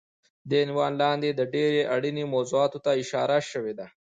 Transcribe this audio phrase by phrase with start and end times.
[0.49, 3.87] دې عنوان لاندې د ډېرې اړینې موضوعاتو ته اشاره شوی دی